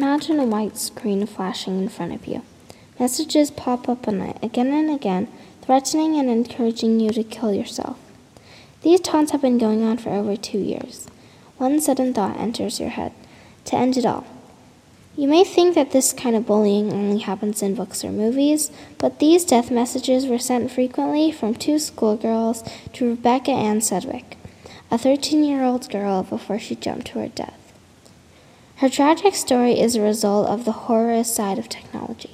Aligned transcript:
Imagine 0.00 0.38
a 0.38 0.44
white 0.44 0.76
screen 0.76 1.26
flashing 1.26 1.76
in 1.76 1.88
front 1.88 2.12
of 2.12 2.24
you. 2.28 2.42
Messages 3.00 3.50
pop 3.50 3.88
up 3.88 4.06
on 4.06 4.20
it 4.20 4.38
again 4.40 4.68
and 4.68 4.88
again, 4.88 5.26
threatening 5.60 6.14
and 6.14 6.30
encouraging 6.30 7.00
you 7.00 7.10
to 7.10 7.24
kill 7.24 7.52
yourself. 7.52 7.98
These 8.82 9.00
taunts 9.00 9.32
have 9.32 9.42
been 9.42 9.58
going 9.58 9.82
on 9.82 9.98
for 9.98 10.10
over 10.10 10.36
two 10.36 10.60
years. 10.60 11.08
One 11.56 11.80
sudden 11.80 12.14
thought 12.14 12.38
enters 12.38 12.78
your 12.78 12.90
head 12.90 13.12
to 13.64 13.74
end 13.74 13.96
it 13.96 14.06
all. 14.06 14.24
You 15.16 15.26
may 15.26 15.42
think 15.42 15.74
that 15.74 15.90
this 15.90 16.12
kind 16.12 16.36
of 16.36 16.46
bullying 16.46 16.92
only 16.92 17.18
happens 17.18 17.60
in 17.60 17.74
books 17.74 18.04
or 18.04 18.12
movies, 18.12 18.70
but 18.98 19.18
these 19.18 19.44
death 19.44 19.68
messages 19.68 20.26
were 20.26 20.38
sent 20.38 20.70
frequently 20.70 21.32
from 21.32 21.56
two 21.56 21.80
schoolgirls 21.80 22.62
to 22.92 23.08
Rebecca 23.08 23.50
Ann 23.50 23.80
Sedwick, 23.80 24.36
a 24.92 24.96
13 24.96 25.42
year 25.42 25.64
old 25.64 25.90
girl 25.90 26.22
before 26.22 26.60
she 26.60 26.76
jumped 26.76 27.08
to 27.08 27.18
her 27.18 27.26
death. 27.26 27.57
Her 28.78 28.88
tragic 28.88 29.34
story 29.34 29.80
is 29.80 29.96
a 29.96 30.00
result 30.00 30.46
of 30.46 30.64
the 30.64 30.70
horrorous 30.70 31.34
side 31.34 31.58
of 31.58 31.68
technology. 31.68 32.30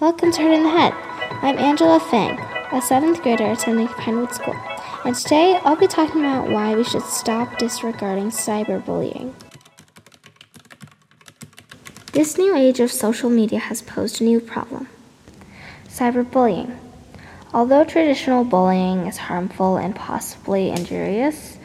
Welcome 0.00 0.32
to 0.32 0.42
Heard 0.42 0.52
in 0.52 0.64
the 0.64 0.70
Head. 0.70 0.92
I'm 1.44 1.58
Angela 1.58 2.00
Fang, 2.00 2.40
a 2.72 2.82
seventh 2.82 3.22
grader 3.22 3.52
attending 3.52 3.86
Pinewood 3.86 4.34
School, 4.34 4.56
and 5.04 5.14
today 5.14 5.60
I'll 5.64 5.76
be 5.76 5.86
talking 5.86 6.22
about 6.22 6.50
why 6.50 6.74
we 6.74 6.82
should 6.82 7.04
stop 7.04 7.56
disregarding 7.56 8.30
cyberbullying. 8.30 9.32
This 12.10 12.36
new 12.36 12.56
age 12.56 12.80
of 12.80 12.90
social 12.90 13.30
media 13.30 13.60
has 13.60 13.80
posed 13.80 14.20
a 14.20 14.24
new 14.24 14.40
problem 14.40 14.88
cyberbullying. 15.86 16.76
Although 17.52 17.84
traditional 17.84 18.42
bullying 18.42 19.06
is 19.06 19.18
harmful 19.18 19.76
and 19.76 19.94
possibly 19.94 20.70
injurious, 20.70 21.58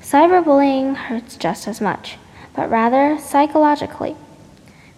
cyberbullying 0.00 0.96
hurts 0.96 1.36
just 1.36 1.68
as 1.68 1.82
much 1.82 2.16
but 2.56 2.70
rather 2.70 3.18
psychologically. 3.20 4.16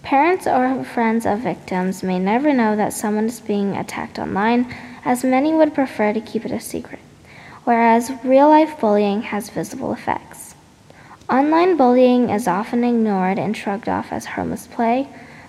Parents 0.03 0.47
or 0.47 0.85
friends 0.85 1.27
of 1.27 1.41
victims 1.41 2.03
may 2.03 2.19
never 2.19 2.55
know 2.55 2.77
that 2.77 2.93
someone 2.93 3.27
is 3.27 3.41
being 3.41 3.77
attacked 3.77 4.19
online, 4.19 4.73
as 5.05 5.25
many 5.25 5.53
would 5.53 5.75
prefer 5.75 6.13
to 6.13 6.21
keep 6.21 6.47
it 6.47 6.53
a 6.53 6.61
secret, 6.61 7.01
whereas 7.65 8.13
real 8.25 8.49
life 8.49 8.81
bullying 8.81 9.23
has 9.23 9.51
visible 9.51 9.93
effects. 9.93 10.55
Online 11.29 11.77
bullying 11.77 12.31
is 12.31 12.49
often 12.49 12.85
ignored 12.85 13.39
and 13.39 13.55
shrugged 13.55 13.89
off 13.89 14.13
as 14.13 14.25
harmless 14.25 14.67
play, 14.67 15.09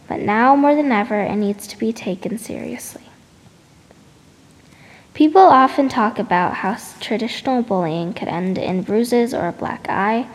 but 0.09 0.19
now 0.19 0.55
more 0.55 0.75
than 0.75 0.91
ever 0.91 1.21
it 1.21 1.35
needs 1.35 1.67
to 1.67 1.77
be 1.77 1.93
taken 1.93 2.37
seriously. 2.37 3.03
People 5.13 5.41
often 5.41 5.87
talk 5.87 6.17
about 6.17 6.55
how 6.55 6.77
traditional 6.99 7.61
bullying 7.61 8.13
could 8.13 8.27
end 8.27 8.57
in 8.57 8.81
bruises 8.81 9.33
or 9.33 9.47
a 9.47 9.53
black 9.53 9.87
eye, 9.87 10.27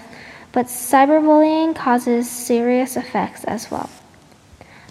but 0.55 0.67
cyberbullying 0.67 1.75
causes 1.75 2.31
serious 2.31 2.97
effects 2.97 3.43
as 3.45 3.73
well. 3.73 3.91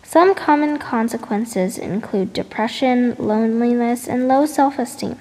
Some 0.03 0.35
common 0.35 0.77
consequences 0.77 1.77
include 1.77 2.33
depression, 2.33 3.15
loneliness, 3.17 4.07
and 4.07 4.27
low 4.27 4.45
self 4.45 4.77
esteem. 4.77 5.17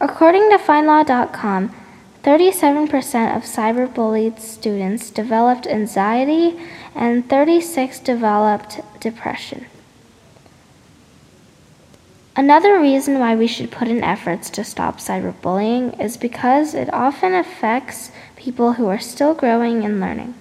According 0.00 0.48
to 0.50 0.56
FindLaw.com, 0.56 1.74
37% 2.24 3.36
of 3.36 3.42
cyberbullied 3.42 4.40
students 4.40 5.10
developed 5.10 5.66
anxiety 5.66 6.58
and 6.94 7.28
36 7.28 8.00
developed 8.00 8.80
depression. 9.00 9.66
Another 12.38 12.78
reason 12.78 13.18
why 13.18 13.34
we 13.34 13.48
should 13.48 13.72
put 13.72 13.88
in 13.88 14.04
efforts 14.04 14.48
to 14.50 14.62
stop 14.62 14.98
cyberbullying 14.98 16.00
is 16.00 16.16
because 16.16 16.72
it 16.72 16.88
often 16.94 17.34
affects 17.34 18.12
people 18.36 18.74
who 18.74 18.86
are 18.86 19.00
still 19.00 19.34
growing 19.34 19.84
and 19.84 19.98
learning. 19.98 20.34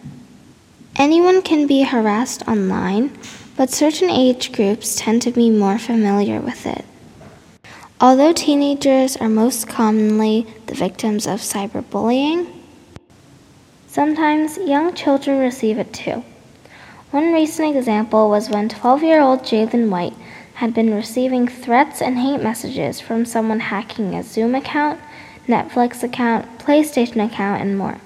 Anyone 0.95 1.42
can 1.42 1.66
be 1.66 1.81
harassed 1.81 2.48
online, 2.48 3.17
but 3.55 3.71
certain 3.71 4.11
age 4.11 4.52
groups 4.52 4.98
tend 4.98 5.23
to 5.23 5.32
be 5.32 5.49
more 5.49 5.80
familiar 5.80 6.39
with 6.39 6.67
it. 6.67 6.86
Although 8.00 8.32
teenagers 8.32 9.17
are 9.17 9.27
most 9.27 9.67
commonly 9.67 10.45
the 10.67 10.76
victims 10.76 11.26
of 11.26 11.39
cyberbullying, 11.39 12.45
sometimes 13.88 14.60
young 14.60 14.94
children 14.94 15.39
receive 15.39 15.80
it 15.80 15.94
too. 15.94 16.23
One 17.10 17.33
recent 17.33 17.76
example 17.76 18.30
was 18.30 18.52
when 18.52 18.70
12 18.70 19.02
year 19.02 19.20
old 19.20 19.39
Jalen 19.39 19.89
White 19.89 20.14
had 20.58 20.73
been 20.73 20.92
receiving 20.92 21.48
threats 21.48 22.02
and 22.02 22.18
hate 22.18 22.42
messages 22.42 23.00
from 23.00 23.23
someone 23.26 23.60
hacking 23.60 24.16
a 24.16 24.23
Zoom 24.23 24.56
account, 24.56 25.00
Netflix 25.48 26.02
account, 26.02 26.58
PlayStation 26.58 27.23
account, 27.23 27.62
and 27.62 27.78
more. 27.78 28.00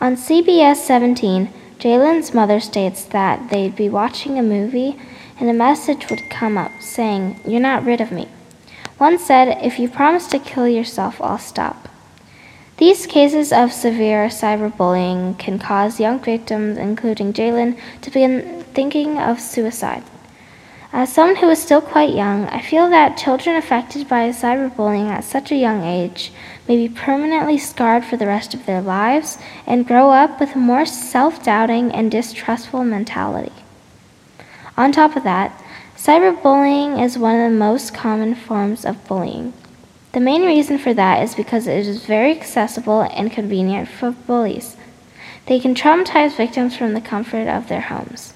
On 0.00 0.16
CBS 0.16 0.78
17, 0.78 1.48
Jalen's 1.78 2.34
mother 2.34 2.58
states 2.58 3.04
that 3.04 3.50
they'd 3.50 3.76
be 3.76 3.88
watching 3.88 4.36
a 4.36 4.42
movie 4.42 4.98
and 5.38 5.48
a 5.48 5.52
message 5.52 6.10
would 6.10 6.28
come 6.28 6.58
up 6.58 6.72
saying, 6.80 7.38
You're 7.46 7.60
not 7.60 7.84
rid 7.84 8.00
of 8.00 8.10
me. 8.10 8.26
One 8.98 9.16
said, 9.16 9.64
If 9.64 9.78
you 9.78 9.88
promise 9.88 10.26
to 10.28 10.40
kill 10.40 10.66
yourself, 10.66 11.22
I'll 11.22 11.38
stop. 11.38 11.88
These 12.78 13.06
cases 13.06 13.52
of 13.52 13.72
severe 13.72 14.26
cyberbullying 14.26 15.38
can 15.38 15.60
cause 15.60 16.00
young 16.00 16.18
victims, 16.18 16.78
including 16.78 17.32
Jalen, 17.32 17.78
to 18.00 18.10
begin 18.10 18.64
thinking 18.74 19.20
of 19.20 19.38
suicide. 19.38 20.02
As 20.92 21.12
someone 21.12 21.36
who 21.36 21.48
is 21.48 21.62
still 21.62 21.80
quite 21.80 22.16
young, 22.16 22.46
I 22.46 22.60
feel 22.60 22.90
that 22.90 23.16
children 23.16 23.54
affected 23.54 24.08
by 24.08 24.28
cyberbullying 24.30 25.08
at 25.08 25.22
such 25.22 25.52
a 25.52 25.56
young 25.56 25.84
age 25.84 26.32
may 26.66 26.76
be 26.76 26.92
permanently 26.92 27.58
scarred 27.58 28.04
for 28.04 28.16
the 28.16 28.26
rest 28.26 28.54
of 28.54 28.66
their 28.66 28.80
lives 28.82 29.38
and 29.68 29.86
grow 29.86 30.10
up 30.10 30.40
with 30.40 30.56
a 30.56 30.58
more 30.58 30.84
self 30.84 31.44
doubting 31.44 31.92
and 31.92 32.10
distrustful 32.10 32.82
mentality. 32.82 33.52
On 34.76 34.90
top 34.90 35.14
of 35.14 35.22
that, 35.22 35.62
cyberbullying 35.96 37.00
is 37.00 37.16
one 37.16 37.36
of 37.36 37.52
the 37.52 37.56
most 37.56 37.94
common 37.94 38.34
forms 38.34 38.84
of 38.84 39.06
bullying. 39.06 39.52
The 40.10 40.18
main 40.18 40.42
reason 40.42 40.76
for 40.76 40.92
that 40.94 41.22
is 41.22 41.36
because 41.36 41.68
it 41.68 41.86
is 41.86 42.04
very 42.04 42.32
accessible 42.32 43.02
and 43.02 43.30
convenient 43.30 43.86
for 43.86 44.10
bullies. 44.10 44.76
They 45.46 45.60
can 45.60 45.76
traumatize 45.76 46.36
victims 46.36 46.76
from 46.76 46.94
the 46.94 47.00
comfort 47.00 47.46
of 47.46 47.68
their 47.68 47.82
homes. 47.82 48.34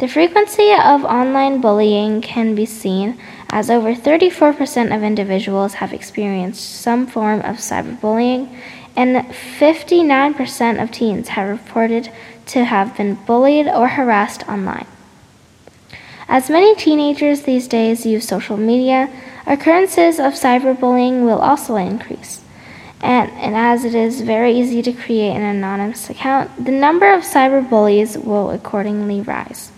The 0.00 0.08
frequency 0.08 0.72
of 0.72 1.04
online 1.04 1.60
bullying 1.60 2.22
can 2.22 2.54
be 2.54 2.64
seen 2.64 3.20
as 3.50 3.68
over 3.68 3.94
34% 3.94 4.96
of 4.96 5.02
individuals 5.02 5.74
have 5.74 5.92
experienced 5.92 6.80
some 6.80 7.06
form 7.06 7.40
of 7.40 7.56
cyberbullying, 7.56 8.48
and 8.96 9.26
59% 9.26 10.82
of 10.82 10.90
teens 10.90 11.28
have 11.28 11.50
reported 11.50 12.10
to 12.46 12.64
have 12.64 12.96
been 12.96 13.16
bullied 13.26 13.68
or 13.68 13.88
harassed 13.88 14.48
online. 14.48 14.86
As 16.28 16.48
many 16.48 16.74
teenagers 16.74 17.42
these 17.42 17.68
days 17.68 18.06
use 18.06 18.26
social 18.26 18.56
media, 18.56 19.10
occurrences 19.46 20.18
of 20.18 20.32
cyberbullying 20.32 21.26
will 21.26 21.40
also 21.40 21.76
increase. 21.76 22.42
And, 23.02 23.30
and, 23.32 23.54
as 23.54 23.84
it 23.84 23.94
is 23.94 24.22
very 24.22 24.58
easy 24.58 24.80
to 24.80 24.94
create 24.94 25.36
an 25.36 25.42
anonymous 25.42 26.08
account, 26.08 26.64
the 26.64 26.72
number 26.72 27.12
of 27.12 27.22
cyberbullies 27.22 28.24
will 28.24 28.50
accordingly 28.50 29.20
rise. 29.20 29.72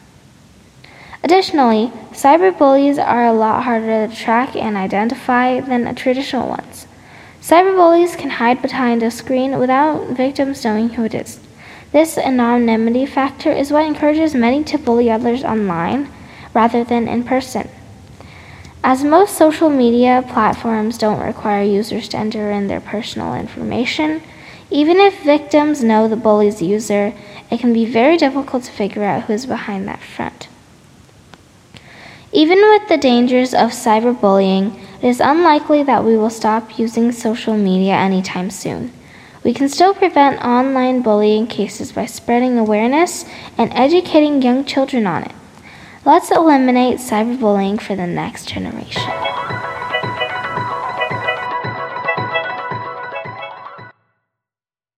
Additionally, 1.25 1.93
cyberbullies 2.10 2.99
are 2.99 3.25
a 3.25 3.33
lot 3.33 3.62
harder 3.62 4.09
to 4.09 4.15
track 4.15 4.56
and 4.56 4.77
identify 4.77 5.60
than 5.60 5.94
traditional 5.94 6.49
ones. 6.49 6.87
Cyberbullies 7.41 8.19
can 8.19 8.31
hide 8.31 8.60
behind 8.60 9.03
a 9.03 9.10
screen 9.10 9.59
without 9.59 10.09
victims 10.09 10.65
knowing 10.65 10.91
who 10.91 11.05
it 11.05 11.15
is. 11.15 11.38
This 11.93 12.19
anonymity 12.19 13.06
factor 13.06 13.53
is 13.53 13.71
what 13.71 13.84
encourages 13.84 14.34
many 14.34 14.65
to 14.65 14.78
bully 14.78 15.10
others 15.10 15.44
online 15.44 16.09
rather 16.55 16.83
than 16.83 17.06
in 17.06 17.22
person. 17.22 17.69
As 18.83 19.04
most 19.04 19.37
social 19.37 19.71
media 19.71 20.25
platforms 20.28 20.99
don't 20.99 21.25
require 21.25 21.62
users 21.62 22.09
to 22.09 22.19
enter 22.19 22.50
in 22.50 22.66
their 22.66 22.80
personal 22.80 23.34
information, 23.34 24.22
even 24.71 24.97
if 24.97 25.22
victims 25.22 25.84
know 25.84 26.09
the 26.09 26.16
bully's 26.16 26.60
user, 26.60 27.13
it 27.48 27.60
can 27.60 27.72
be 27.72 27.84
very 27.84 28.16
difficult 28.16 28.65
to 28.65 28.72
figure 28.72 29.04
out 29.04 29.24
who 29.24 29.34
is 29.34 29.47
behind 29.47 29.86
that 29.86 30.01
front. 30.01 30.48
Even 32.34 32.59
with 32.71 32.89
the 32.89 32.97
dangers 32.97 33.53
of 33.53 33.73
cyberbullying, 33.73 34.75
it 35.03 35.09
is 35.09 35.21
unlikely 35.21 35.83
that 35.83 36.03
we 36.03 36.17
will 36.17 36.31
stop 36.31 36.79
using 36.79 37.13
social 37.13 37.55
media 37.55 37.93
anytime 37.93 38.49
soon. 38.49 38.91
We 39.45 39.53
can 39.53 39.69
still 39.69 39.93
prevent 39.93 40.43
online 40.43 41.03
bullying 41.03 41.47
cases 41.47 41.93
by 41.93 42.07
spreading 42.07 42.57
awareness 42.57 43.27
and 43.59 43.71
educating 43.75 44.41
young 44.41 44.65
children 44.65 45.07
on 45.07 45.25
it. 45.25 45.33
Let's 46.07 46.31
eliminate 46.31 47.01
cyberbullying 47.01 47.83
for 47.83 47.95
the 47.97 48.07
next 48.07 48.49
generation. 48.49 49.13